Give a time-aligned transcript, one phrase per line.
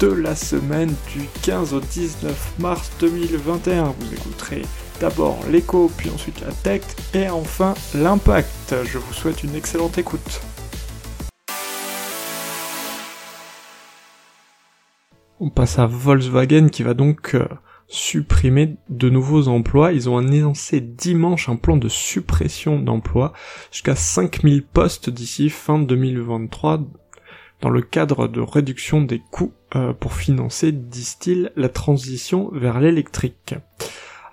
[0.00, 3.94] de la semaine du 15 au 19 mars 2021.
[3.98, 4.62] Vous écouterez
[5.00, 6.82] d'abord l'écho, puis ensuite la tech
[7.14, 8.74] et enfin l'impact.
[8.84, 10.40] Je vous souhaite une excellente écoute.
[15.40, 17.46] On passe à Volkswagen qui va donc euh,
[17.88, 19.92] supprimer de nouveaux emplois.
[19.92, 23.32] Ils ont annoncé dimanche un plan de suppression d'emplois
[23.70, 26.80] jusqu'à 5000 postes d'ici fin 2023
[27.60, 33.54] dans le cadre de réduction des coûts euh, pour financer, disent-ils, la transition vers l'électrique.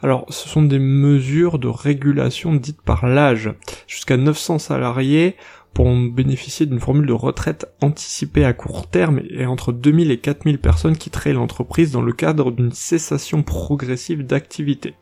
[0.03, 3.53] Alors, ce sont des mesures de régulation dites par l'âge.
[3.87, 5.35] Jusqu'à 900 salariés
[5.73, 10.59] pourront bénéficier d'une formule de retraite anticipée à court terme et entre 2000 et 4000
[10.59, 14.95] personnes quitteraient l'entreprise dans le cadre d'une cessation progressive d'activité.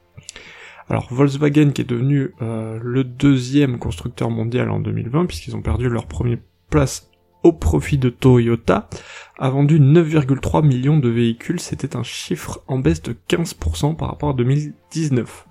[0.90, 5.88] Alors Volkswagen qui est devenu euh, le deuxième constructeur mondial en 2020 puisqu'ils ont perdu
[5.88, 6.40] leur première
[6.70, 7.09] place
[7.44, 8.90] au profit de Toyota,
[9.38, 14.30] a vendu 9,3 millions de véhicules, c'était un chiffre en baisse de 15% par rapport
[14.30, 15.48] à 2019.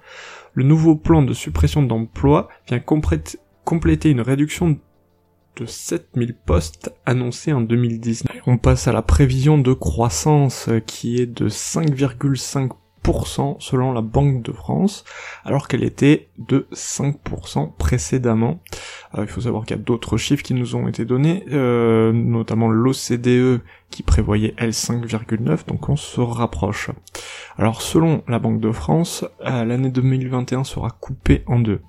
[0.54, 4.78] Le nouveau plan de suppression d'emplois vient compléter une réduction
[5.56, 8.42] de 7000 postes annoncés en 2019.
[8.46, 12.70] On passe à la prévision de croissance qui est de 5,5%
[13.58, 15.04] selon la Banque de France,
[15.44, 18.60] alors qu'elle était de 5% précédemment.
[19.14, 22.12] Euh, il faut savoir qu'il y a d'autres chiffres qui nous ont été donnés, euh,
[22.12, 23.60] notamment l'OCDE
[23.90, 26.90] qui prévoyait L 5,9, donc on se rapproche.
[27.56, 31.80] Alors selon la Banque de France, euh, l'année 2021 sera coupée en deux.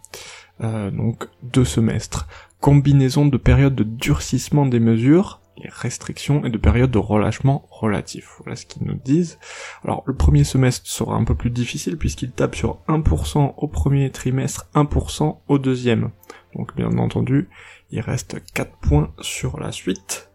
[0.61, 2.27] donc deux semestres.
[2.59, 8.36] Combinaison de périodes de durcissement des mesures, restrictions et de périodes de relâchement relatif.
[8.39, 9.39] Voilà ce qu'ils nous disent.
[9.83, 14.09] Alors le premier semestre sera un peu plus difficile puisqu'il tape sur 1% au premier
[14.11, 16.11] trimestre, 1% au deuxième.
[16.55, 17.49] Donc bien entendu,
[17.92, 20.31] il reste 4 points sur la suite.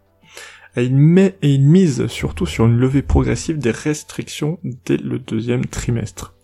[0.77, 5.19] Et il, met, et il mise surtout sur une levée progressive des restrictions dès le
[5.19, 6.35] deuxième trimestre.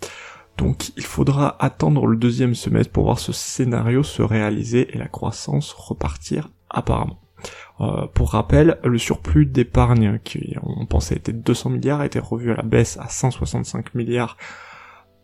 [0.58, 5.08] Donc il faudra attendre le deuxième semestre pour voir ce scénario se réaliser et la
[5.08, 7.21] croissance repartir apparemment.
[7.80, 12.20] Euh, pour rappel, le surplus d'épargne qui on pensait était de 200 milliards a été
[12.20, 14.38] revu à la baisse à 165 milliards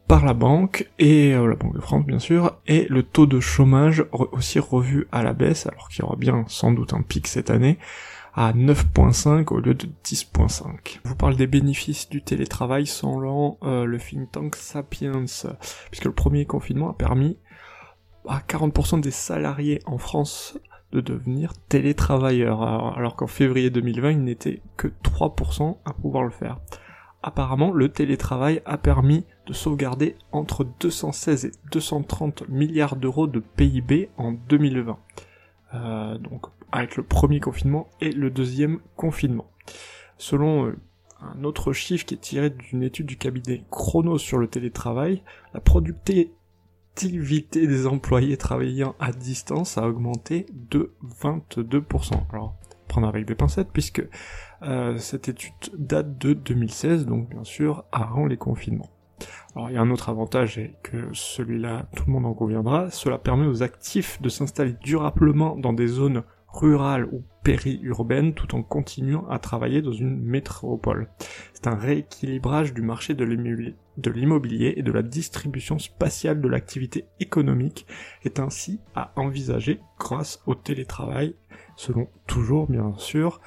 [0.08, 3.40] par la banque et euh, la Banque de France bien sûr et le taux de
[3.40, 7.28] chômage aussi revu à la baisse alors qu'il y aura bien sans doute un pic
[7.28, 7.78] cette année
[8.34, 11.00] à 9.5 au lieu de 10.5.
[11.04, 15.26] Je vous parle des bénéfices du télétravail selon euh, le think tank Sapiens
[15.90, 17.38] puisque le premier confinement a permis
[18.28, 20.60] à 40% des salariés en France
[20.92, 22.64] de devenir télétravailleur,
[22.98, 26.60] alors qu'en février 2020, il n'était que 3% à pouvoir le faire.
[27.24, 34.10] Apparemment, le télétravail a permis de sauvegarder entre 216 et 230 milliards d'euros de PIB
[34.18, 34.98] en 2020.
[35.74, 39.50] Euh, donc avec le premier confinement et le deuxième confinement.
[40.18, 40.78] Selon euh,
[41.22, 45.24] un autre chiffre qui est tiré d'une étude du cabinet Chronos sur le télétravail,
[45.54, 45.60] la
[46.98, 52.14] l'activité des employés travaillant à distance a augmenté de 22%.
[52.34, 52.56] Alors,
[52.88, 54.04] prendre avec des pincettes puisque
[54.64, 58.90] euh, cette étude date de 2016, donc bien sûr avant les confinements.
[59.56, 62.90] Alors il y a un autre avantage et que celui-là tout le monde en conviendra,
[62.90, 68.62] cela permet aux actifs de s'installer durablement dans des zones rurales ou périurbaines tout en
[68.62, 71.08] continuant à travailler dans une métropole.
[71.54, 77.88] C'est un rééquilibrage du marché de l'immobilier et de la distribution spatiale de l'activité économique
[78.26, 81.36] est ainsi à envisager grâce au télétravail,
[81.78, 83.40] selon toujours bien sûr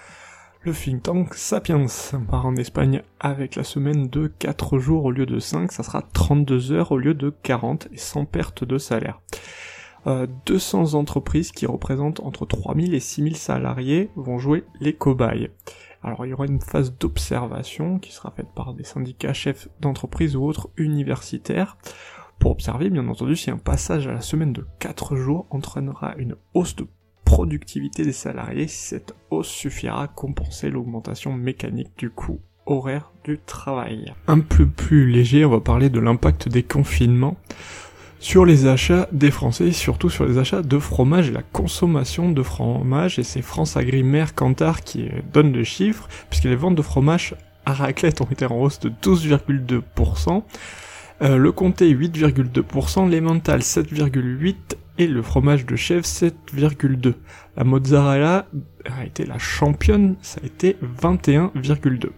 [0.62, 1.84] le think tank Sapiens.
[2.14, 5.82] On part en Espagne avec la semaine de 4 jours au lieu de 5, ça
[5.82, 9.20] sera 32 heures au lieu de 40 et sans perte de salaire.
[10.06, 15.50] 200 euh, entreprises qui représentent entre 3000 et 6000 salariés vont jouer les cobayes.
[16.02, 20.36] Alors il y aura une phase d'observation qui sera faite par des syndicats chefs d'entreprise
[20.36, 21.76] ou autres universitaires
[22.38, 26.36] pour observer bien entendu si un passage à la semaine de 4 jours entraînera une
[26.54, 26.86] hausse de
[27.24, 33.38] productivité des salariés, si cette hausse suffira à compenser l'augmentation mécanique du coût horaire du
[33.38, 34.14] travail.
[34.26, 37.36] Un peu plus léger, on va parler de l'impact des confinements
[38.20, 42.42] sur les achats des Français, surtout sur les achats de fromage et la consommation de
[42.42, 44.04] fromage, et c'est France Agri
[44.36, 47.34] Cantar qui donne le chiffre, puisque les ventes de fromage
[47.64, 50.42] à raclette ont été en hausse de 12,2%,
[51.22, 54.54] euh, le comté 8,2%, l'emmental 7,8%
[54.98, 57.14] et le fromage de chèvre 7,2%.
[57.56, 58.46] La mozzarella
[58.84, 62.10] a été la championne, ça a été 21,2%.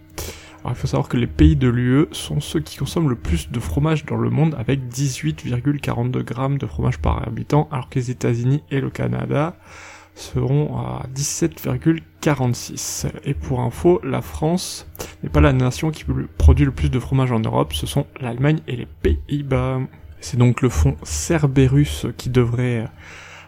[0.62, 3.50] Alors il faut savoir que les pays de l'UE sont ceux qui consomment le plus
[3.50, 8.12] de fromage dans le monde avec 18,42 grammes de fromage par habitant, alors que les
[8.12, 9.56] États-Unis et le Canada
[10.14, 13.10] seront à 17,46.
[13.24, 14.86] Et pour info, la France
[15.22, 16.04] n'est pas la nation qui
[16.38, 19.80] produit le plus de fromage en Europe, ce sont l'Allemagne et les Pays-Bas.
[20.20, 22.88] C'est donc le fonds Cerberus qui devrait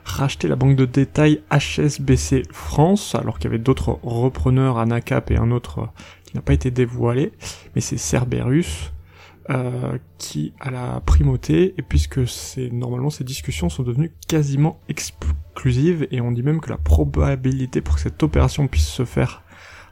[0.05, 5.37] racheter la banque de détail HSBC France, alors qu'il y avait d'autres repreneurs, Anacap et
[5.37, 5.89] un autre
[6.35, 7.33] n'a pas été dévoilé,
[7.75, 8.93] mais c'est Cerberus
[9.51, 16.07] euh, qui a la primauté, et puisque c'est normalement ces discussions sont devenues quasiment exclusives,
[16.11, 19.43] et on dit même que la probabilité pour que cette opération puisse se faire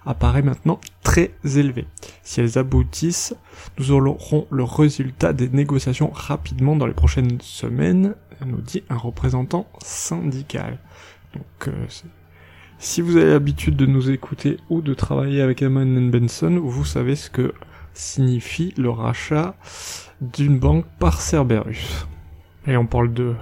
[0.04, 1.86] apparaît maintenant très élevée.
[2.22, 3.34] Si elles aboutissent,
[3.78, 9.66] nous aurons le résultat des négociations rapidement dans les prochaines semaines, nous dit un représentant
[9.80, 10.78] syndical.
[11.34, 11.86] Donc, euh,
[12.82, 17.14] si vous avez l'habitude de nous écouter ou de travailler avec Eman Benson, vous savez
[17.14, 17.54] ce que
[17.94, 19.54] signifie le rachat
[20.20, 22.08] d'une banque par Cerberus.
[22.66, 23.34] Et on parle de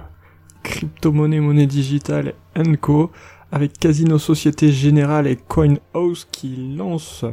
[0.61, 2.35] crypto-monnaie, monnaie digitale,
[2.81, 3.11] Co,
[3.51, 7.25] avec Casino Société Générale et CoinHouse qui lancent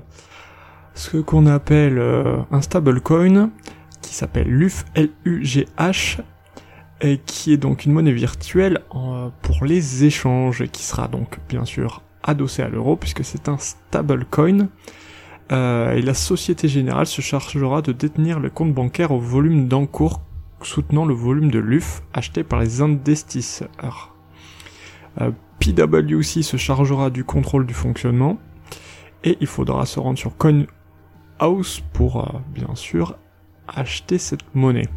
[0.95, 3.51] ce qu'on appelle euh, un stablecoin
[4.01, 6.21] qui s'appelle LUF, L-U-G-H,
[7.01, 11.39] et qui est donc une monnaie virtuelle euh, pour les échanges, et qui sera donc
[11.49, 14.69] bien sûr adossée à l'euro, puisque c'est un stablecoin.
[15.51, 20.21] Euh, et la Société Générale se chargera de détenir le compte bancaire au volume d'encours
[20.63, 24.15] soutenant le volume de l'UF acheté par les investisseurs.
[25.21, 25.31] Euh,
[25.61, 28.39] PwC se chargera du contrôle du fonctionnement,
[29.25, 33.17] et il faudra se rendre sur CoinHouse pour, euh, bien sûr,
[33.67, 34.89] acheter cette monnaie.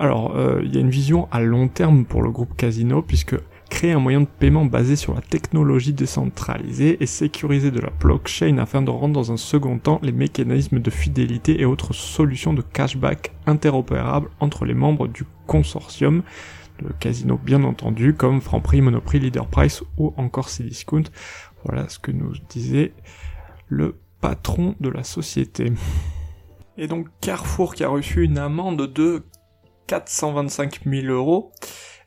[0.00, 3.36] Alors, euh, il y a une vision à long terme pour le groupe Casino, puisque
[3.68, 8.56] créer un moyen de paiement basé sur la technologie décentralisée et sécurisé de la blockchain
[8.56, 12.62] afin de rendre dans un second temps les mécanismes de fidélité et autres solutions de
[12.62, 16.22] cashback interopérables entre les membres du consortium,
[16.82, 21.10] le casino bien entendu, comme Franprix, Monoprix, Leader Price ou encore Cdiscount.
[21.66, 22.94] Voilà ce que nous disait
[23.68, 25.70] le patron de la société.
[26.78, 29.24] Et donc Carrefour qui a reçu une amende de
[29.90, 31.50] 425 000 euros.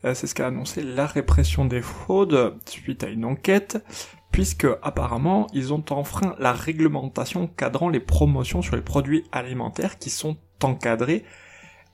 [0.06, 3.83] Euh, c'est ce qu'a annoncé la répression des fraudes suite à une enquête,
[4.31, 10.09] puisque apparemment ils ont enfreint la réglementation cadrant les promotions sur les produits alimentaires qui
[10.09, 11.25] sont encadrés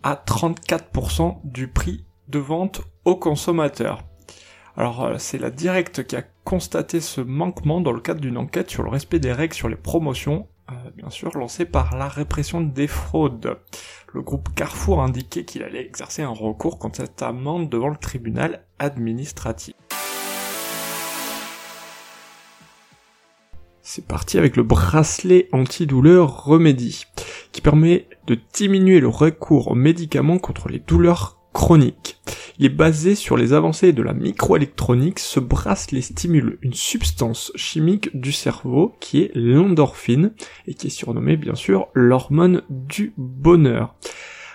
[0.03, 4.03] à 34% du prix de vente aux consommateurs.
[4.77, 8.69] Alors euh, c'est la Directe qui a constaté ce manquement dans le cadre d'une enquête
[8.69, 12.62] sur le respect des règles sur les promotions euh, bien sûr lancé par la répression
[12.62, 13.57] des fraudes.
[14.13, 17.98] Le groupe Carrefour a indiqué qu'il allait exercer un recours contre cette amende devant le
[17.98, 19.75] tribunal administratif.
[23.81, 27.06] C'est parti avec le bracelet antidouleur Remedy,
[27.51, 31.38] qui permet de diminuer le recours aux médicaments contre les douleurs
[32.58, 35.20] Il est basé sur les avancées de la microélectronique.
[35.20, 40.32] Ce bracelet stimule une substance chimique du cerveau qui est l'endorphine
[40.68, 43.96] et qui est surnommée bien sûr l'hormone du bonheur.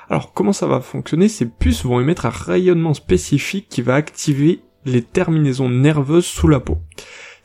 [0.08, 1.28] Alors comment ça va fonctionner?
[1.28, 6.60] Ces puces vont émettre un rayonnement spécifique qui va activer les terminaisons nerveuses sous la
[6.60, 6.78] peau.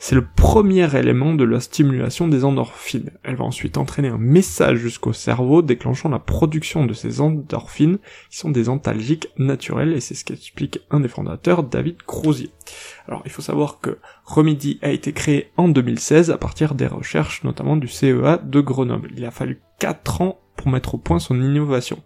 [0.02, 3.10] C'est le premier élément de la stimulation des endorphines.
[3.22, 7.98] Elle va ensuite entraîner un message jusqu'au cerveau déclenchant la production de ces endorphines
[8.30, 12.50] qui sont des antalgiques naturels et c'est ce qu'explique un des fondateurs, David Crozier.
[13.08, 17.44] Alors il faut savoir que Remedy a été créé en 2016 à partir des recherches
[17.44, 19.10] notamment du CEA de Grenoble.
[19.18, 22.02] Il a fallu 4 ans pour mettre au point son innovation.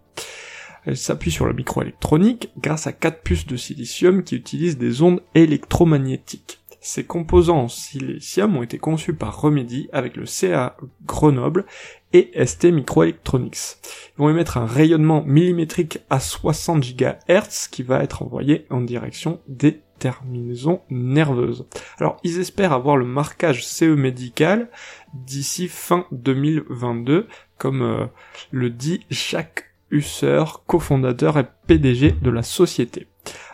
[0.85, 5.23] Elle s'appuie sur la microélectronique grâce à quatre puces de silicium qui utilisent des ondes
[5.35, 6.59] électromagnétiques.
[6.87, 10.77] Ces composants silicium ont été conçus par Remedy avec le CA
[11.07, 11.65] Grenoble
[12.13, 13.79] et ST Microelectronics.
[14.11, 19.41] Ils vont émettre un rayonnement millimétrique à 60 GHz qui va être envoyé en direction
[19.49, 21.67] des terminaisons nerveuses.
[21.99, 24.69] Alors ils espèrent avoir le marquage CE médical
[25.15, 28.05] d'ici fin 2022, comme euh,
[28.51, 33.09] le dit Jacques Husser, cofondateur et PDG de la société.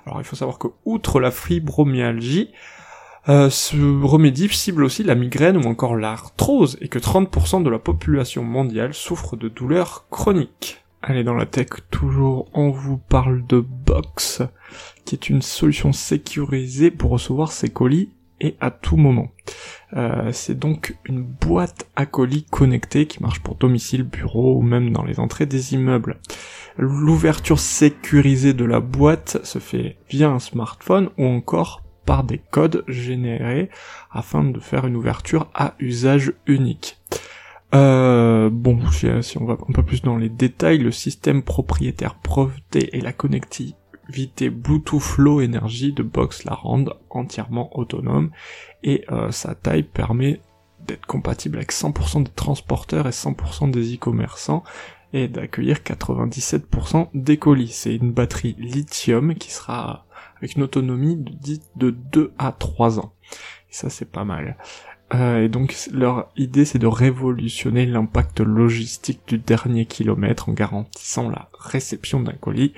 [0.04, 2.50] Alors il faut savoir que outre la fibromyalgie,
[3.28, 7.78] euh, ce remédie cible aussi la migraine ou encore l'arthrose et que 30% de la
[7.78, 10.82] population mondiale souffre de douleurs chroniques.
[11.02, 14.42] Allez, dans la tech, toujours, on vous parle de Box,
[15.04, 18.10] qui est une solution sécurisée pour recevoir ses colis
[18.40, 19.28] et à tout moment.
[19.94, 24.92] Euh, c'est donc une boîte à colis connectée qui marche pour domicile, bureau ou même
[24.92, 26.18] dans les entrées des immeubles.
[26.76, 32.84] L'ouverture sécurisée de la boîte se fait via un smartphone ou encore par des codes
[32.88, 33.70] générés
[34.10, 36.98] afin de faire une ouverture à usage unique.
[37.74, 42.96] Euh, bon, si on va un peu plus dans les détails, le système propriétaire breveté
[42.96, 48.30] et la connectivité Bluetooth Low Energy de Box la rendent entièrement autonome
[48.82, 50.40] et euh, sa taille permet
[50.86, 54.64] d'être compatible avec 100% des transporteurs et 100% des e-commerçants
[55.12, 57.68] et d'accueillir 97% des colis.
[57.68, 60.06] C'est une batterie lithium qui sera
[60.38, 63.12] avec une autonomie de, de 2 à 3 ans.
[63.70, 64.56] Et ça c'est pas mal.
[65.14, 71.28] Euh, et donc leur idée c'est de révolutionner l'impact logistique du dernier kilomètre en garantissant
[71.28, 72.72] la réception d'un colis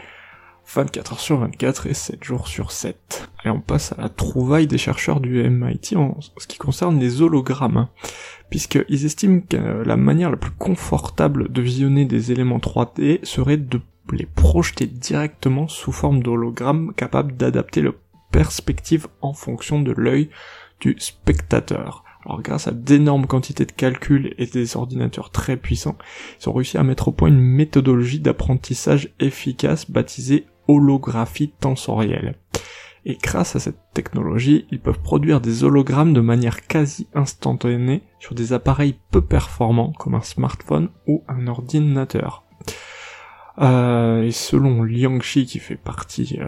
[0.75, 3.29] 24 heures sur 24 et 7 jours sur 7.
[3.45, 7.21] Et on passe à la trouvaille des chercheurs du MIT en ce qui concerne les
[7.21, 7.89] hologrammes,
[8.49, 13.81] puisqu'ils estiment que la manière la plus confortable de visionner des éléments 3D serait de
[14.13, 17.93] les projeter directement sous forme d'hologrammes capables d'adapter la
[18.31, 20.31] perspective en fonction de l'œil
[20.81, 22.05] du spectateur.
[22.25, 25.99] Alors grâce à d'énormes quantités de calculs et des ordinateurs très puissants,
[26.41, 32.37] ils ont réussi à mettre au point une méthodologie d'apprentissage efficace baptisée holographie tensorielle.
[33.05, 38.35] Et grâce à cette technologie, ils peuvent produire des hologrammes de manière quasi instantanée sur
[38.35, 42.45] des appareils peu performants comme un smartphone ou un ordinateur.
[43.59, 46.47] Euh, et selon Liang Shi, qui fait partie euh,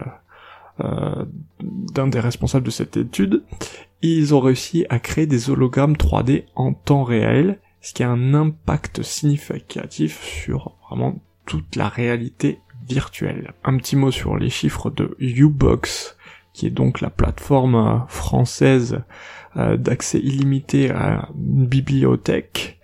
[0.83, 1.25] euh,
[1.61, 3.43] d'un des responsables de cette étude,
[4.01, 8.33] ils ont réussi à créer des hologrammes 3D en temps réel, ce qui a un
[8.33, 12.59] impact significatif sur vraiment toute la réalité
[13.63, 16.17] Un petit mot sur les chiffres de Ubox,
[16.53, 19.01] qui est donc la plateforme française
[19.55, 22.79] d'accès illimité à une bibliothèque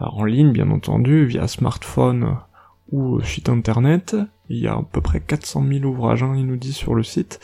[0.00, 2.38] en ligne bien entendu via smartphone
[2.90, 4.16] ou site internet.
[4.48, 7.02] Il y a à peu près 400 000 ouvrages, hein, il nous dit sur le
[7.02, 7.38] site.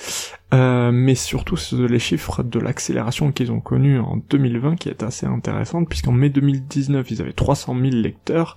[0.55, 5.27] Euh, mais surtout les chiffres de l'accélération qu'ils ont connue en 2020 qui est assez
[5.27, 8.57] intéressante puisqu'en mai 2019 ils avaient 300 000 lecteurs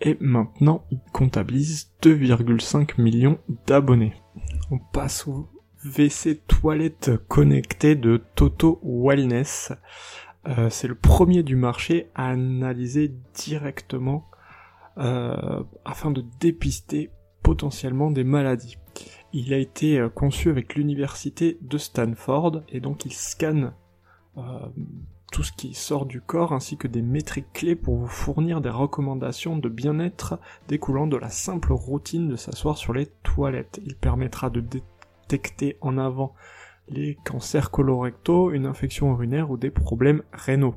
[0.00, 4.14] et maintenant ils comptabilisent 2,5 millions d'abonnés.
[4.70, 5.48] On passe au
[5.84, 9.72] WC toilette connecté de Toto Wellness.
[10.48, 14.28] Euh, c'est le premier du marché à analyser directement
[14.98, 17.10] euh, afin de dépister
[17.42, 18.78] potentiellement des maladies.
[19.32, 23.72] Il a été euh, conçu avec l'université de Stanford et donc il scanne
[25.36, 28.70] tout ce qui sort du corps ainsi que des métriques clés pour vous fournir des
[28.70, 33.78] recommandations de bien-être découlant de la simple routine de s'asseoir sur les toilettes.
[33.84, 36.34] Il permettra de détecter en avant
[36.88, 40.74] les cancers colorectaux, une infection urinaire ou des problèmes rénaux.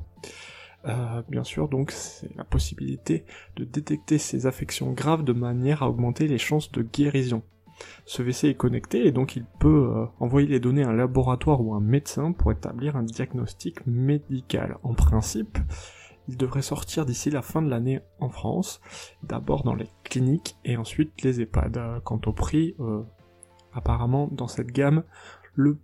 [0.84, 3.24] Euh, bien sûr, donc c'est la possibilité
[3.56, 7.42] de détecter ces affections graves de manière à augmenter les chances de guérison.
[8.04, 11.60] Ce WC est connecté et donc il peut euh, envoyer les données à un laboratoire
[11.60, 14.78] ou un médecin pour établir un diagnostic médical.
[14.82, 15.58] En principe,
[16.28, 18.80] il devrait sortir d'ici la fin de l'année en France,
[19.22, 21.76] d'abord dans les cliniques et ensuite les EHPAD.
[21.76, 22.76] Euh, quant au prix,
[23.72, 25.04] apparemment dans cette gamme,
[25.54, 25.78] le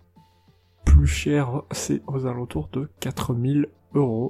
[0.85, 3.69] plus cher c'est aux alentours de 4000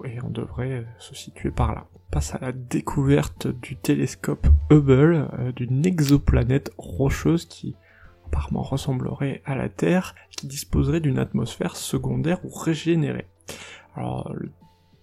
[0.05, 1.87] et on devrait se situer par là.
[2.11, 7.75] Passe à la découverte du télescope Hubble euh, d'une exoplanète rocheuse qui
[8.27, 13.29] apparemment ressemblerait à la Terre, qui disposerait d'une atmosphère secondaire ou régénérée.
[13.95, 14.51] Alors le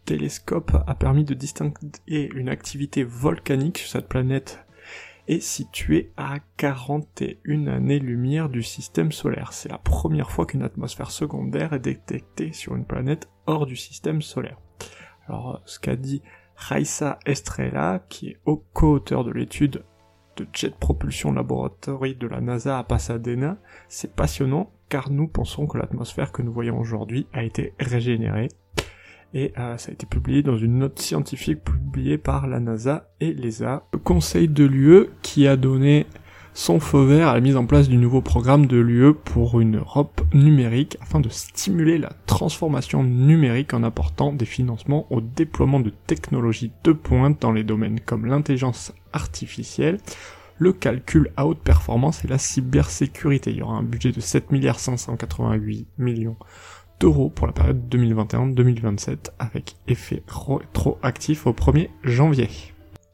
[0.06, 4.60] télescope a permis de distinguer une activité volcanique sur cette planète
[5.28, 9.54] est située à 41 années-lumière du système solaire.
[9.54, 14.22] C'est la première fois qu'une atmosphère secondaire est détectée sur une planète hors du système
[14.22, 14.60] solaire.
[15.28, 16.22] Alors, ce qu'a dit
[16.56, 18.38] Raissa Estrella, qui est
[18.74, 19.84] co-auteur de l'étude
[20.38, 23.58] de Jet Propulsion Laboratory de la NASA à Pasadena,
[23.88, 28.50] c'est passionnant car nous pensons que l'atmosphère que nous voyons aujourd'hui a été régénérée.
[29.34, 33.34] Et euh, ça a été publié dans une note scientifique publiée par la NASA et
[33.34, 33.88] l'ESA.
[33.92, 36.06] Le Conseil de l'UE qui a donné
[36.56, 39.78] son feu vert à la mise en place du nouveau programme de l'UE pour une
[39.78, 45.92] Europe numérique afin de stimuler la transformation numérique en apportant des financements au déploiement de
[46.06, 49.98] technologies de pointe dans les domaines comme l'intelligence artificielle,
[50.60, 53.50] le calcul à haute performance et la cybersécurité.
[53.50, 56.38] Il y aura un budget de 7 milliards 588 millions
[57.00, 62.50] d'euros pour la période 2021-2027 avec effet rétroactif au 1er janvier.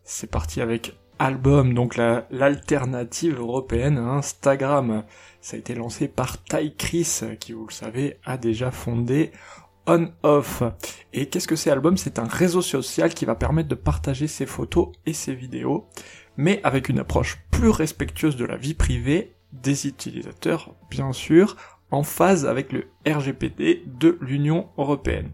[0.03, 5.03] C'est parti avec album, donc l'alternative européenne à Instagram.
[5.41, 9.31] Ça a été lancé par Ty Chris, qui vous le savez, a déjà fondé
[9.85, 10.63] on-off.
[11.13, 11.97] Et qu'est-ce que c'est Album?
[11.97, 15.87] C'est un réseau social qui va permettre de partager ses photos et ses vidéos,
[16.37, 21.55] mais avec une approche plus respectueuse de la vie privée des utilisateurs, bien sûr,
[21.91, 25.31] en phase avec le RGPD de l'Union Européenne.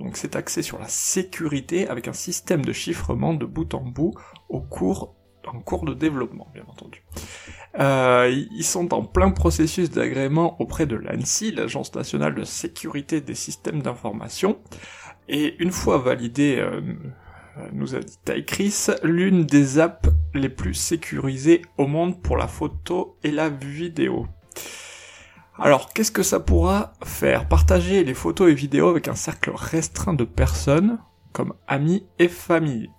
[0.00, 4.12] Donc c'est axé sur la sécurité avec un système de chiffrement de bout en bout
[4.48, 5.14] au cours
[5.46, 7.02] en cours de développement, bien entendu.
[7.78, 13.34] Euh, ils sont en plein processus d'agrément auprès de l'ANSI, l'Agence nationale de sécurité des
[13.34, 14.58] systèmes d'information,
[15.28, 16.80] et une fois validé, euh,
[17.72, 23.16] nous a dit Chris, l'une des apps les plus sécurisées au monde pour la photo
[23.22, 24.26] et la vidéo.
[25.58, 27.46] Alors, qu'est-ce que ça pourra faire?
[27.46, 30.98] Partager les photos et vidéos avec un cercle restreint de personnes,
[31.32, 32.90] comme amis et famille.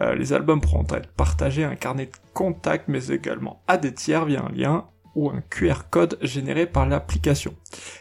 [0.00, 3.92] Euh, les albums pourront être partagés à un carnet de contact, mais également à des
[3.92, 7.54] tiers via un lien ou un QR code généré par l'application.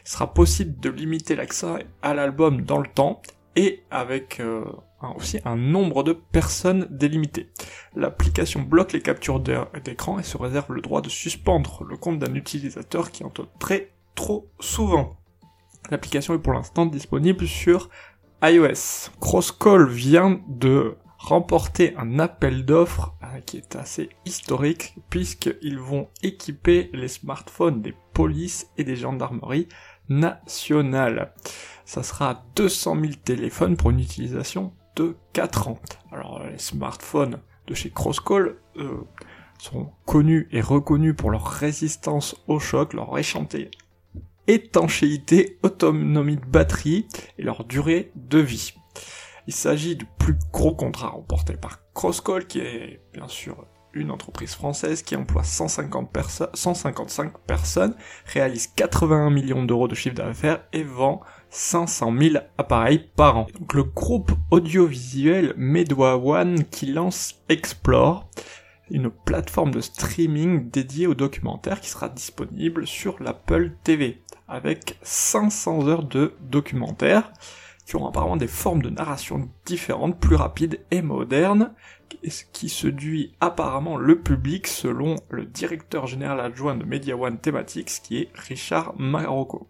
[0.05, 3.21] Il sera possible de limiter l'accès à l'album dans le temps
[3.55, 4.65] et avec euh,
[5.15, 7.49] aussi un nombre de personnes délimité.
[7.95, 12.35] L'application bloque les captures d'écran et se réserve le droit de suspendre le compte d'un
[12.35, 15.17] utilisateur qui en très trop souvent.
[15.89, 17.89] L'application est pour l'instant disponible sur
[18.43, 19.09] iOS.
[19.19, 26.89] Crosscall vient de remporter un appel d'offres euh, qui est assez historique puisqu'ils vont équiper
[26.93, 29.67] les smartphones des polices et des gendarmeries
[30.09, 31.33] nationales.
[31.85, 35.79] Ça sera 200 000 téléphones pour une utilisation de 4 ans.
[36.11, 38.55] Alors les smartphones de chez Crosscall
[39.59, 43.71] sont connus et reconnus pour leur résistance au choc, leur échanté
[44.47, 47.05] étanchéité, autonomie de batterie
[47.37, 48.73] et leur durée de vie.
[49.47, 54.53] Il s'agit du plus gros contrat remporté par Crosscall, qui est bien sûr une entreprise
[54.53, 56.09] française qui emploie 150
[56.53, 63.37] 155 personnes, réalise 81 millions d'euros de chiffre d'affaires et vend 500 000 appareils par
[63.37, 63.47] an.
[63.57, 68.29] Donc le groupe audiovisuel Medwa One qui lance Explore,
[68.91, 75.87] une plateforme de streaming dédiée aux documentaires qui sera disponible sur l'Apple TV avec 500
[75.87, 77.31] heures de documentaires
[77.87, 81.73] qui ont apparemment des formes de narration différentes, plus rapides et modernes,
[82.27, 88.01] ce qui séduit apparemment le public selon le directeur général adjoint de Media One Thematics
[88.03, 89.69] qui est Richard Marocco.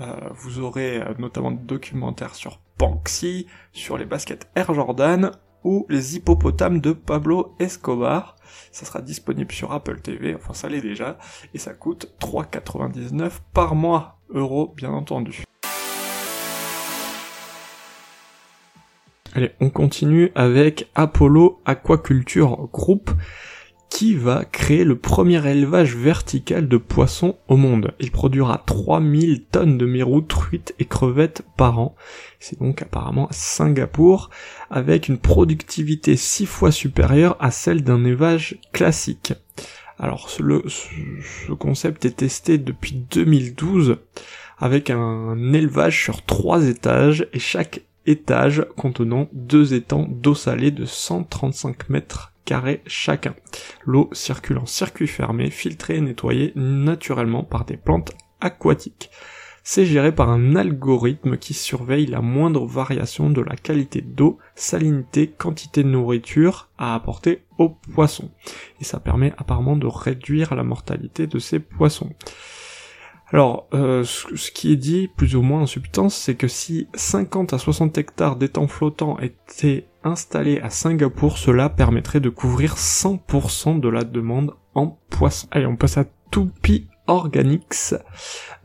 [0.00, 5.30] Euh, vous aurez euh, notamment des documentaires sur Banksy, sur les baskets Air Jordan
[5.64, 8.36] ou les hippopotames de Pablo Escobar.
[8.72, 11.18] Ça sera disponible sur Apple TV, enfin ça l'est déjà,
[11.52, 15.43] et ça coûte 3,99 par mois, euros bien entendu.
[19.36, 23.10] Allez, on continue avec Apollo Aquaculture Group
[23.90, 27.94] qui va créer le premier élevage vertical de poissons au monde.
[27.98, 31.96] Il produira 3000 tonnes de mérou, truites et crevettes par an.
[32.38, 34.30] C'est donc apparemment Singapour,
[34.70, 39.32] avec une productivité 6 fois supérieure à celle d'un élevage classique.
[39.98, 43.96] Alors ce, ce concept est testé depuis 2012
[44.58, 50.84] avec un élevage sur trois étages et chaque étage contenant deux étangs d'eau salée de
[50.84, 53.34] 135 mètres carré chacun.
[53.84, 59.10] L'eau circule en circuit fermé, filtrée et nettoyée naturellement par des plantes aquatiques.
[59.66, 65.26] C'est géré par un algorithme qui surveille la moindre variation de la qualité d'eau, salinité,
[65.26, 68.30] quantité de nourriture à apporter aux poissons.
[68.82, 72.10] Et ça permet apparemment de réduire la mortalité de ces poissons.
[73.32, 77.52] Alors, euh, ce, qui est dit plus ou moins en substance, c'est que si 50
[77.52, 83.88] à 60 hectares d'étangs flottants étaient installés à Singapour, cela permettrait de couvrir 100% de
[83.88, 85.48] la demande en poissons.
[85.50, 87.94] Allez, on passe à Tupi Organics,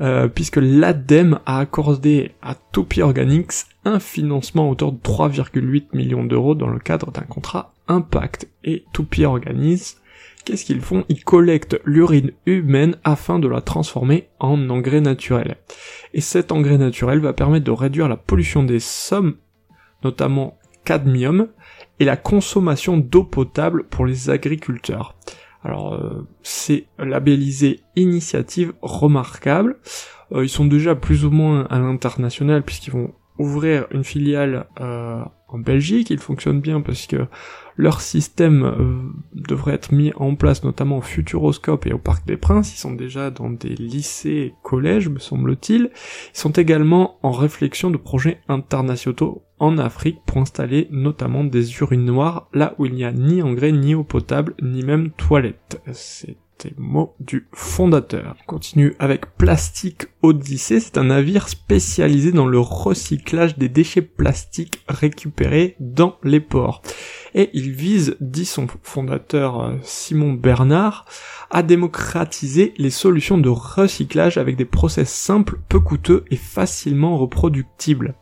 [0.02, 6.24] euh, puisque l'ADEME a accordé à Tupi Organics un financement à hauteur de 3,8 millions
[6.24, 8.48] d'euros dans le cadre d'un contrat Impact.
[8.63, 9.98] Et Tupi Organics
[10.45, 11.06] Qu'est-ce qu'ils font?
[11.10, 15.58] Ils collectent l'urine humaine afin de la transformer en engrais naturel.
[16.13, 19.36] Et cet engrais naturel va permettre de réduire la pollution des sommes,
[20.04, 21.49] notamment cadmium,
[21.99, 25.15] et la consommation d'eau potable pour les agriculteurs.
[25.63, 29.78] Alors euh, c'est labellisé initiative remarquable.
[30.32, 35.21] Euh, ils sont déjà plus ou moins à l'international puisqu'ils vont ouvrir une filiale euh,
[35.47, 36.10] en Belgique.
[36.10, 37.28] Ils fonctionnent bien parce que
[37.79, 42.35] leur système euh, devrait être mis en place notamment au Futuroscope et au Parc des
[42.35, 42.73] Princes.
[42.75, 45.83] Ils sont déjà dans des lycées et collèges, me semble-t-il.
[45.93, 52.03] Ils sont également en réflexion de projets internationaux en Afrique pour installer notamment des urines
[52.03, 55.81] noires là où il n'y a ni engrais, ni eau potable, ni même toilette.
[56.62, 58.36] C'était mot du fondateur.
[58.41, 60.82] On continue avec Plastic Odyssey.
[60.82, 66.82] C'est un navire spécialisé dans le recyclage des déchets plastiques récupérés dans les ports.
[67.34, 71.06] Et il vise, dit son fondateur euh, Simon Bernard,
[71.50, 78.15] à démocratiser les solutions de recyclage avec des process simples, peu coûteux et facilement reproductibles.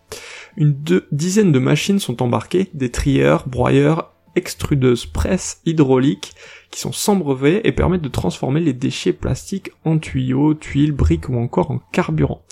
[0.58, 0.76] Une
[1.12, 6.34] dizaine de machines sont embarquées, des trieurs, broyeurs, extrudeuses presse hydrauliques
[6.71, 11.30] qui sont sans brevet et permettent de transformer les déchets plastiques en tuyaux, tuiles, briques
[11.30, 12.43] ou encore en carburant.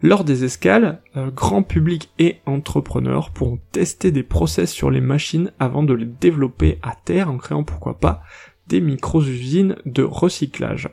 [0.00, 5.52] Lors des escales, euh, grand public et entrepreneurs pourront tester des process sur les machines
[5.58, 8.22] avant de les développer à terre en créant pourquoi pas
[8.68, 10.90] des micro-usines de recyclage.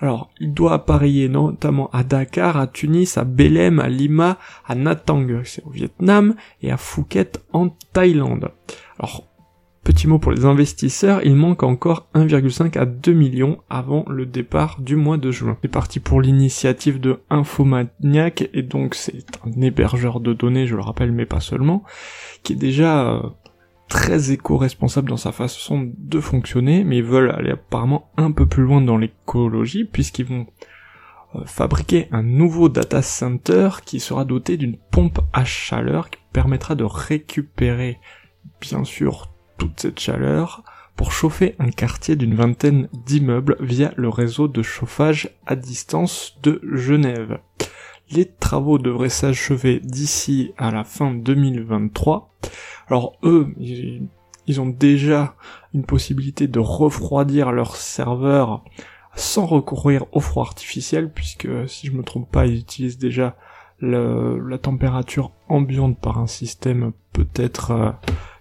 [0.00, 5.42] Alors, il doit appareiller notamment à Dakar, à Tunis, à Belém, à Lima, à Natang,
[5.44, 8.50] c'est au Vietnam, et à Phuket en Thaïlande.
[8.98, 9.29] Alors,
[9.82, 14.76] Petit mot pour les investisseurs, il manque encore 1,5 à 2 millions avant le départ
[14.78, 15.56] du mois de juin.
[15.62, 20.82] C'est parti pour l'initiative de Infomaniac, et donc c'est un hébergeur de données, je le
[20.82, 21.82] rappelle, mais pas seulement,
[22.42, 23.22] qui est déjà euh,
[23.88, 28.64] très éco-responsable dans sa façon de fonctionner, mais ils veulent aller apparemment un peu plus
[28.64, 30.46] loin dans l'écologie, puisqu'ils vont
[31.36, 36.74] euh, fabriquer un nouveau data center qui sera doté d'une pompe à chaleur qui permettra
[36.74, 37.98] de récupérer
[38.60, 39.29] bien sûr
[39.60, 40.64] toute cette chaleur
[40.96, 46.62] pour chauffer un quartier d'une vingtaine d'immeubles via le réseau de chauffage à distance de
[46.72, 47.40] Genève.
[48.10, 52.34] Les travaux devraient s'achever d'ici à la fin 2023.
[52.88, 55.36] Alors eux, ils ont déjà
[55.74, 58.64] une possibilité de refroidir leur serveur
[59.14, 63.36] sans recourir au froid artificiel, puisque si je me trompe pas, ils utilisent déjà
[63.82, 67.90] la température ambiante par un système peut-être euh,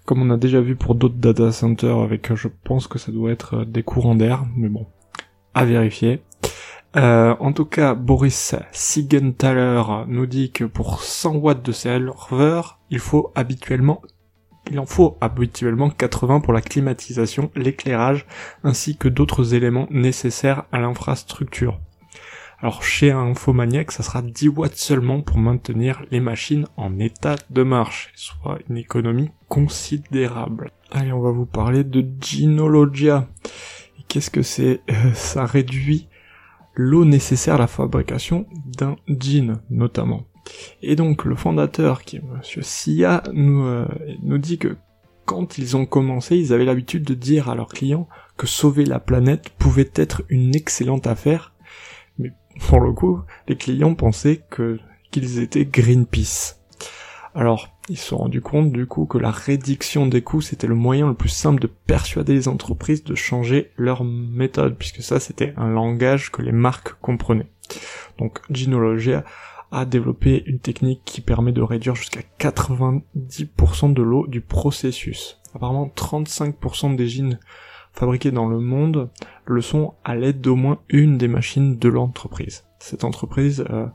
[0.10, 3.30] comme on a déjà vu pour d'autres data centers avec, je pense que ça doit
[3.30, 4.88] être euh, des courants d'air, mais bon,
[5.54, 6.24] à vérifier.
[6.96, 12.98] Euh, en tout cas, Boris Siegenthaler nous dit que pour 100 watts de serveur, il
[12.98, 14.02] faut habituellement
[14.72, 18.26] il en faut habituellement 80 pour la climatisation, l'éclairage,
[18.64, 21.80] ainsi que d'autres éléments nécessaires à l'infrastructure.
[22.62, 27.36] Alors chez un Infomaniac, ça sera 10 watts seulement pour maintenir les machines en état
[27.50, 30.72] de marche, soit une économie considérable.
[30.92, 33.30] Allez, on va vous parler de Ginologia.
[34.10, 34.82] Qu'est-ce que c'est?
[34.90, 36.10] Euh, Ça réduit
[36.74, 40.24] l'eau nécessaire à la fabrication d'un jean, notamment.
[40.82, 43.86] Et donc le fondateur, qui est Monsieur Sia, euh,
[44.22, 44.76] nous dit que
[45.26, 49.00] quand ils ont commencé, ils avaient l'habitude de dire à leurs clients que sauver la
[49.00, 51.54] planète pouvait être une excellente affaire,
[52.68, 54.80] pour le coup, les clients pensaient que
[55.12, 56.58] qu'ils étaient Greenpeace.
[57.34, 60.76] Alors, ils se sont rendus compte du coup que la réduction des coûts c'était le
[60.76, 65.54] moyen le plus simple de persuader les entreprises de changer leur méthode, puisque ça c'était
[65.58, 67.50] un langage que les marques comprenaient.
[68.18, 69.24] Donc Ginologia
[69.72, 75.40] a développé une technique qui permet de réduire jusqu'à 90% de l'eau du processus.
[75.56, 77.40] Apparemment 35% des jeans
[77.94, 79.10] fabriqués dans le monde
[79.50, 82.66] le sont à l'aide d'au moins une des machines de l'entreprise.
[82.80, 83.88] Cette entreprise, euh,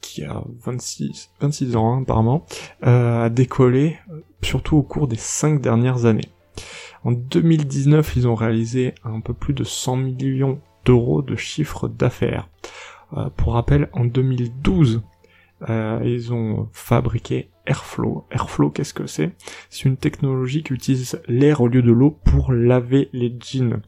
[0.00, 2.44] qui a 26, 26 ans hein, apparemment,
[2.84, 6.30] euh, a décollé euh, surtout au cours des cinq dernières années.
[7.04, 12.48] En 2019, ils ont réalisé un peu plus de 100 millions d'euros de chiffre d'affaires.
[13.36, 15.02] pour rappel, en 2012,
[15.68, 18.24] ils ont fabriqué Airflow.
[18.30, 19.32] Airflow, qu'est-ce que c'est?
[19.70, 23.80] C'est une technologie qui utilise l'air au lieu de l'eau pour laver les jeans.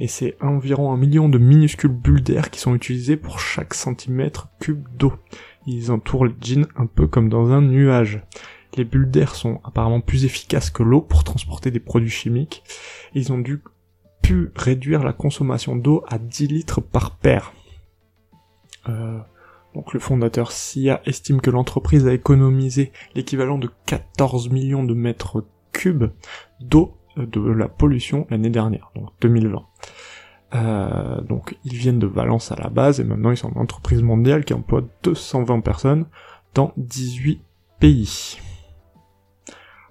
[0.00, 4.48] Et c'est environ un million de minuscules bulles d'air qui sont utilisées pour chaque centimètre
[4.58, 5.12] cube d'eau.
[5.66, 8.22] Ils entourent les jeans un peu comme dans un nuage.
[8.78, 12.62] Les bulles d'air sont apparemment plus efficaces que l'eau pour transporter des produits chimiques.
[13.14, 13.62] ils ont dû
[14.22, 17.52] pu réduire la consommation d'eau à 10 litres par paire.
[18.88, 19.18] Euh,
[19.74, 25.44] donc le fondateur SIA estime que l'entreprise a économisé l'équivalent de 14 millions de mètres
[25.72, 26.10] cubes
[26.60, 29.69] d'eau euh, de la pollution l'année dernière, donc 2020.
[30.54, 34.02] Euh, donc ils viennent de Valence à la base et maintenant ils sont une entreprise
[34.02, 36.06] mondiale qui emploie 220 personnes
[36.54, 37.40] dans 18
[37.78, 38.38] pays.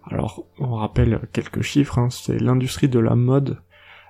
[0.06, 3.62] Alors on rappelle quelques chiffres, hein, c'est l'industrie de la mode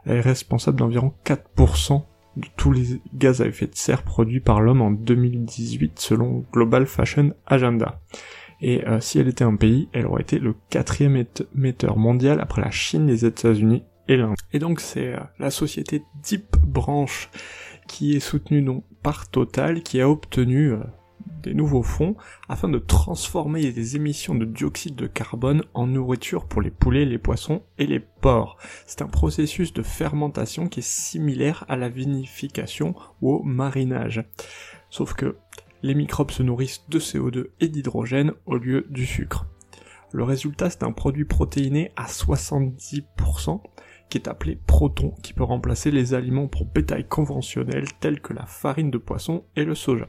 [0.05, 2.03] est responsable d'environ 4%
[2.37, 6.85] de tous les gaz à effet de serre produits par l'homme en 2018 selon Global
[6.85, 8.01] Fashion Agenda.
[8.61, 11.23] Et euh, si elle était un pays, elle aurait été le quatrième
[11.55, 13.83] émetteur mondial après la Chine, les États-Unis
[14.51, 17.29] et donc c'est euh, la société Deep Branch
[17.87, 20.79] qui est soutenue donc par Total qui a obtenu euh,
[21.43, 22.15] des nouveaux fonds
[22.47, 27.19] afin de transformer les émissions de dioxyde de carbone en nourriture pour les poulets, les
[27.19, 28.57] poissons et les porcs.
[28.87, 34.23] C'est un processus de fermentation qui est similaire à la vinification ou au marinage.
[34.89, 35.37] Sauf que
[35.83, 39.45] les microbes se nourrissent de CO2 et d'hydrogène au lieu du sucre.
[40.11, 43.61] Le résultat c'est un produit protéiné à 70%
[44.09, 48.45] qui est appelé proton, qui peut remplacer les aliments pour bétail conventionnels tels que la
[48.45, 50.07] farine de poisson et le soja.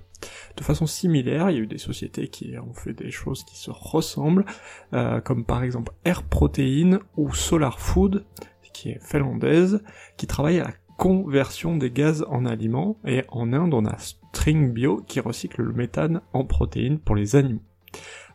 [0.56, 3.56] De façon similaire, il y a eu des sociétés qui ont fait des choses qui
[3.56, 4.44] se ressemblent,
[4.92, 8.24] euh, comme par exemple Air Protein ou Solar Food,
[8.72, 9.82] qui est finlandaise,
[10.16, 14.72] qui travaille à la conversion des gaz en aliments, et en Inde on a String
[14.72, 17.62] Bio qui recycle le méthane en protéines pour les animaux.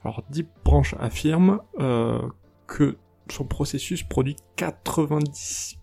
[0.03, 2.21] Alors Deep Branch affirme euh,
[2.67, 2.97] que
[3.29, 5.75] son processus produit 90%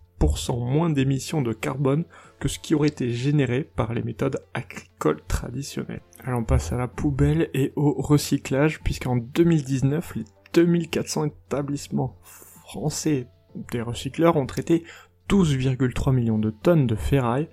[0.59, 2.05] moins d'émissions de carbone
[2.39, 6.01] que ce qui aurait été généré par les méthodes agricoles traditionnelles.
[6.23, 13.27] Alors on passe à la poubelle et au recyclage, puisqu'en 2019, les 2400 établissements français
[13.71, 14.83] des recycleurs ont traité
[15.29, 17.49] 12,3 millions de tonnes de ferraille,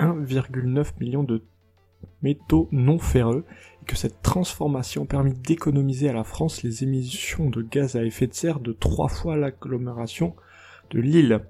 [0.00, 1.44] 1,9 million de
[2.22, 3.44] métaux non ferreux,
[3.86, 8.26] que cette transformation a permis d'économiser à la France les émissions de gaz à effet
[8.26, 10.34] de serre de trois fois l'agglomération
[10.90, 11.40] de Lille.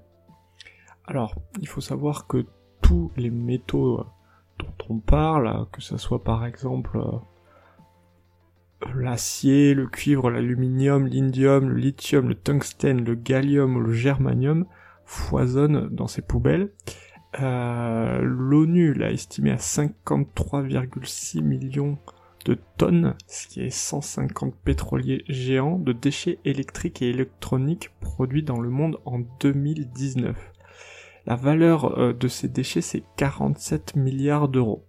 [1.05, 2.45] Alors, il faut savoir que
[2.81, 4.05] tous les métaux
[4.59, 7.17] dont on parle, que ce soit par exemple euh,
[8.95, 14.65] l'acier, le cuivre, l'aluminium, l'indium, le lithium, le tungstène, le gallium ou le germanium,
[15.05, 16.71] foisonnent dans ces poubelles.
[17.39, 21.97] Euh, L'ONU l'a estimé à 53,6 millions
[22.47, 28.61] de tonnes, ce qui est 150 pétroliers géants de déchets électriques et électroniques produits dans
[28.61, 30.53] le monde en 2019.
[31.25, 34.85] La valeur euh, de ces déchets, c'est 47 milliards d'euros.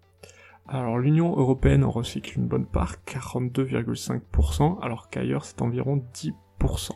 [0.68, 6.92] Alors l'Union européenne en recycle une bonne part, 42,5%, alors qu'ailleurs c'est environ 10%.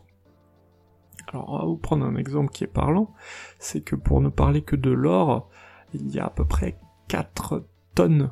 [1.27, 3.12] Alors on va vous prendre un exemple qui est parlant,
[3.59, 5.48] c'est que pour ne parler que de l'or,
[5.92, 7.64] il y a à peu près 4
[7.96, 8.31] tonnes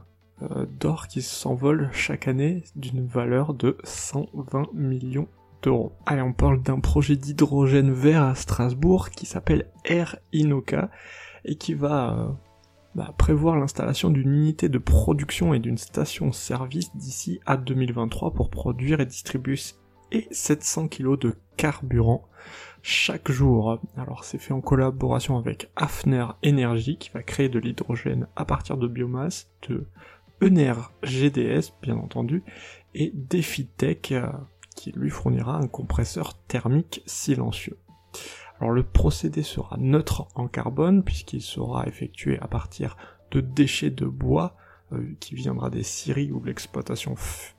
[0.78, 5.28] d'or qui s'envolent chaque année d'une valeur de 120 millions
[5.62, 5.92] d'euros.
[6.06, 10.90] Allez, on parle d'un projet d'hydrogène vert à Strasbourg qui s'appelle Air Inoca
[11.44, 12.28] et qui va euh,
[12.94, 19.00] bah, prévoir l'installation d'une unité de production et d'une station-service d'ici à 2023 pour produire
[19.00, 19.58] et distribuer
[20.12, 22.26] et 700 kg de carburant
[22.82, 23.78] chaque jour.
[23.96, 28.76] Alors c'est fait en collaboration avec Hafner Energy qui va créer de l'hydrogène à partir
[28.76, 29.86] de biomasse, de
[30.42, 32.42] ENER GDS bien entendu,
[32.94, 34.30] et DefiTech euh,
[34.76, 37.78] qui lui fournira un compresseur thermique silencieux.
[38.60, 42.96] Alors le procédé sera neutre en carbone puisqu'il sera effectué à partir
[43.30, 44.56] de déchets de bois
[44.92, 47.14] euh, qui viendra des scieries ou de l'exploitation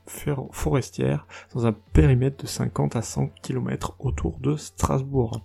[0.06, 5.44] forestière dans un périmètre de 50 à 100 km autour de Strasbourg.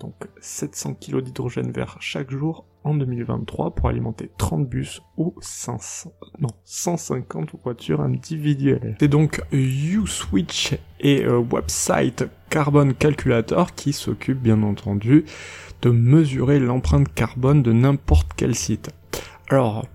[0.00, 6.12] Donc 700 kg d'hydrogène vert chaque jour en 2023 pour alimenter 30 bus ou 500,
[6.40, 8.96] non, 150 voitures individuelles.
[9.00, 15.24] C'est donc USwitch et euh, website Carbon Calculator qui s'occupent bien entendu
[15.82, 18.90] de mesurer l'empreinte carbone de n'importe quel site.
[19.48, 19.86] Alors,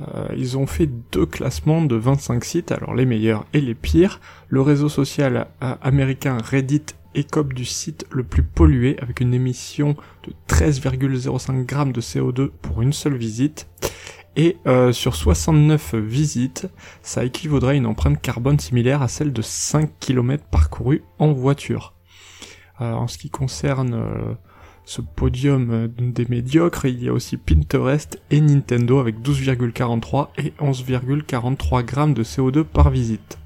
[0.00, 4.20] euh, ils ont fait deux classements de 25 sites, alors les meilleurs et les pires.
[4.48, 9.96] Le réseau social euh, américain Reddit écope du site le plus pollué avec une émission
[10.26, 13.68] de 13,05 grammes de CO2 pour une seule visite.
[14.36, 16.68] Et euh, sur 69 visites,
[17.02, 21.94] ça équivaudrait à une empreinte carbone similaire à celle de 5 km parcourus en voiture.
[22.80, 24.36] en ce qui concerne
[24.84, 30.52] ce podium euh, des médiocres, il y a aussi Pinterest et Nintendo avec 12,43 et
[30.60, 33.38] 11,43 grammes de CO2 par visite.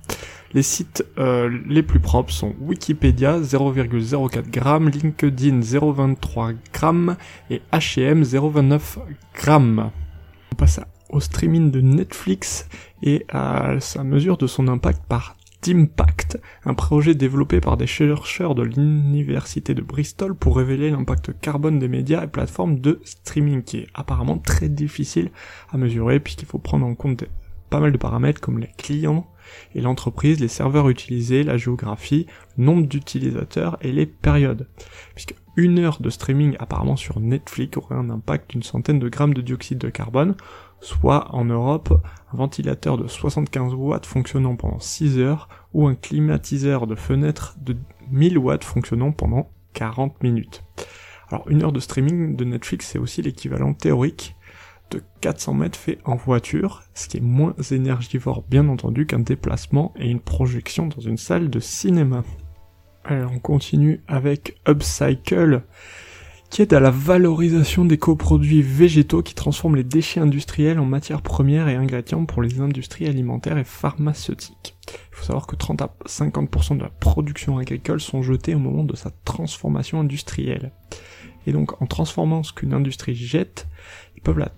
[0.55, 7.17] Les sites euh, les plus propres sont Wikipédia 0,04 grammes, LinkedIn 0,23 grammes
[7.51, 8.81] et H&M 0,29
[9.35, 9.91] grammes.
[10.53, 10.81] On passe
[11.11, 12.69] au streaming de Netflix
[13.03, 18.55] et à sa mesure de son impact par Impact, un projet développé par des chercheurs
[18.55, 23.79] de l'université de Bristol pour révéler l'impact carbone des médias et plateformes de streaming, qui
[23.79, 25.31] est apparemment très difficile
[25.71, 27.25] à mesurer puisqu'il faut prendre en compte
[27.71, 29.27] pas mal de paramètres comme les clients
[29.75, 34.69] et l'entreprise, les serveurs utilisés, la géographie, le nombre d'utilisateurs et les périodes.
[35.15, 39.35] Puisque une heure de streaming apparemment sur Netflix aurait un impact d'une centaine de grammes
[39.35, 40.37] de dioxyde de carbone,
[40.81, 42.01] soit en Europe
[42.33, 47.77] un ventilateur de 75 watts fonctionnant pendant 6 heures ou un climatiseur de fenêtre de
[48.11, 50.63] 1000 watts fonctionnant pendant 40 minutes.
[51.31, 54.37] Alors une heure de streaming de Netflix c'est aussi l'équivalent théorique
[54.91, 59.93] de 400 mètres fait en voiture, ce qui est moins énergivore bien entendu qu'un déplacement
[59.99, 62.25] et une projection dans une salle de cinéma.
[63.05, 65.63] Alors on continue avec Upcycle,
[66.51, 71.23] qui aide à la valorisation des coproduits végétaux qui transforment les déchets industriels en matières
[71.23, 74.77] premières et ingrédients pour les industries alimentaires et pharmaceutiques.
[74.89, 78.85] Il faut savoir que 30 à 50% de la production agricole sont jetés au moment
[78.85, 80.73] de sa transformation industrielle.
[81.47, 83.69] Et donc en transformant ce qu'une industrie jette,
[84.17, 84.53] ils peuvent la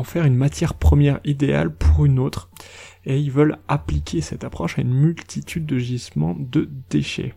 [0.00, 2.50] en faire une matière première idéale pour une autre,
[3.04, 7.34] et ils veulent appliquer cette approche à une multitude de gisements de déchets.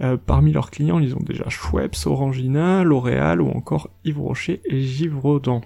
[0.00, 4.80] Euh, parmi leurs clients, ils ont déjà Schweppes, Orangina, L'Oréal ou encore Yves Rocher et
[4.80, 5.60] Givaudan.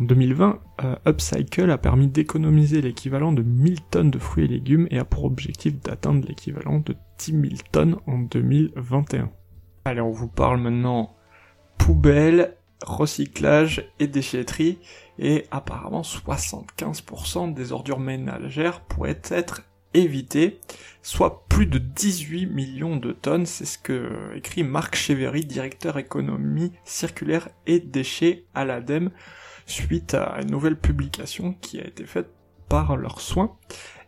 [0.00, 4.88] En 2020, euh, Upcycle a permis d'économiser l'équivalent de 1000 tonnes de fruits et légumes
[4.90, 9.30] et a pour objectif d'atteindre l'équivalent de 10 000 tonnes en 2021.
[9.84, 11.14] Allez, on vous parle maintenant
[11.78, 14.78] poubelle recyclage et déchetterie,
[15.18, 19.62] et apparemment 75% des ordures ménagères pourraient être
[19.94, 20.60] évitées,
[21.02, 26.72] soit plus de 18 millions de tonnes, c'est ce que écrit Marc Chevery, directeur économie
[26.84, 29.10] circulaire et déchets à l'ADEME,
[29.66, 32.30] suite à une nouvelle publication qui a été faite
[32.68, 33.56] par leurs soins.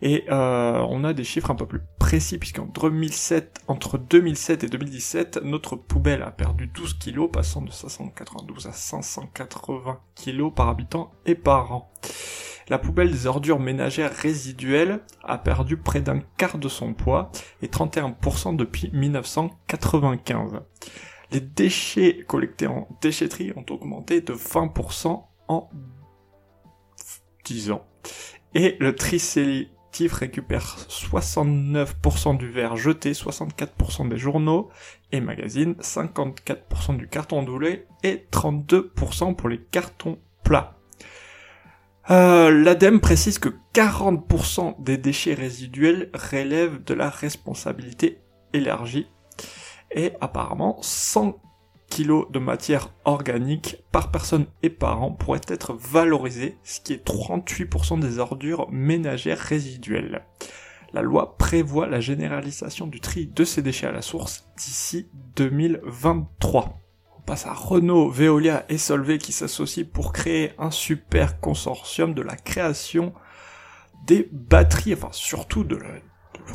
[0.06, 4.66] Et euh, on a des chiffres un peu plus précis, puisqu'en 2007, entre 2007 et
[4.66, 11.10] 2017, notre poubelle a perdu 12 kilos, passant de 592 à 580 kilos par habitant
[11.24, 11.90] et par an.
[12.68, 17.68] La poubelle des ordures ménagères résiduelles a perdu près d'un quart de son poids et
[17.68, 20.60] 31% depuis 1995.
[21.32, 25.70] Les déchets collectés en déchetterie ont augmenté de 20% en
[27.46, 27.86] 10 ans
[28.54, 29.18] et le tri
[30.02, 34.70] récupère 69% du verre jeté, 64% des journaux
[35.12, 40.76] et magazines, 54% du carton doulé et 32% pour les cartons plats.
[42.10, 48.20] Euh, L'ADEME précise que 40% des déchets résiduels relèvent de la responsabilité
[48.52, 49.06] élargie
[49.90, 51.40] et apparemment 100
[52.02, 58.00] de matière organique par personne et par an pourrait être valorisé, ce qui est 38%
[58.00, 60.24] des ordures ménagères résiduelles.
[60.92, 66.80] La loi prévoit la généralisation du tri de ces déchets à la source d'ici 2023.
[67.16, 72.22] On passe à Renault, Veolia et Solvay qui s'associent pour créer un super consortium de
[72.22, 73.12] la création
[74.06, 75.88] des batteries, enfin surtout de la,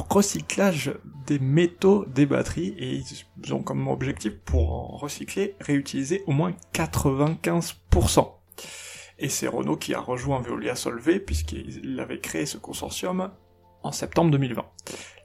[0.10, 0.94] recyclage
[1.28, 3.02] des métaux des batteries et
[3.44, 8.32] ils ont comme objectif pour en recycler, réutiliser au moins 95%.
[9.20, 13.32] Et c'est Renault qui a rejoint Veolia Solvay puisqu'il avait créé ce consortium
[13.84, 14.66] en septembre 2020.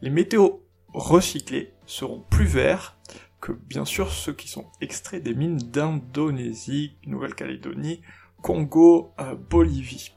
[0.02, 2.96] Les métaux recyclés seront plus verts
[3.40, 8.02] que bien sûr ceux qui sont extraits des mines d'Indonésie, Nouvelle-Calédonie,
[8.42, 10.12] Congo, euh, Bolivie.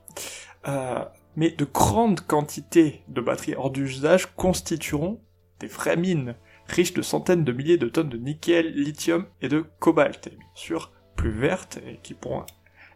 [0.68, 1.04] Euh,
[1.38, 5.22] mais de grandes quantités de batteries hors d'usage constitueront
[5.60, 6.36] des vraies mines,
[6.68, 10.50] riches de centaines de milliers de tonnes de nickel, lithium et de cobalt, et bien
[10.56, 12.46] sûr plus vertes et qui pourront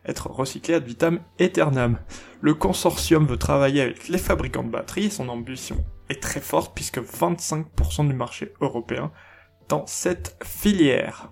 [0.06, 2.00] être recyclées ad vitam aeternam.
[2.42, 7.00] Le consortium veut travailler avec les fabricants de batteries, son ambition est très forte puisque
[7.00, 9.12] 25% du marché européen
[9.70, 11.32] dans cette filière.